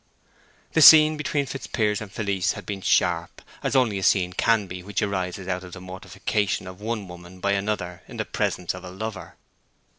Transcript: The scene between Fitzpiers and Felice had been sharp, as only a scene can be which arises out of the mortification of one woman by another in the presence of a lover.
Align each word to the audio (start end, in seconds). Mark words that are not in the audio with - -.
The 0.73 0.81
scene 0.81 1.15
between 1.15 1.45
Fitzpiers 1.45 2.01
and 2.01 2.11
Felice 2.11 2.53
had 2.53 2.65
been 2.65 2.81
sharp, 2.81 3.39
as 3.61 3.75
only 3.75 3.99
a 3.99 4.03
scene 4.03 4.33
can 4.33 4.65
be 4.65 4.81
which 4.81 5.03
arises 5.03 5.47
out 5.47 5.63
of 5.63 5.73
the 5.73 5.79
mortification 5.79 6.65
of 6.65 6.81
one 6.81 7.07
woman 7.07 7.39
by 7.39 7.51
another 7.51 8.01
in 8.07 8.17
the 8.17 8.25
presence 8.25 8.73
of 8.73 8.83
a 8.83 8.89
lover. 8.89 9.35